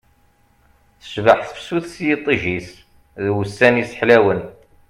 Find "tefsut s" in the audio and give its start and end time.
1.49-1.95